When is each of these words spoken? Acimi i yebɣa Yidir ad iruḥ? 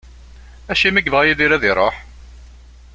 Acimi 0.71 0.99
i 0.99 1.01
yebɣa 1.05 1.23
Yidir 1.27 1.51
ad 1.53 1.63
iruḥ? 1.69 1.95